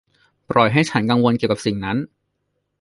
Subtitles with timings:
[0.49, 1.97] ปล่อยให้ฉันกังวลเกี่ยวกับสิ่งนั้น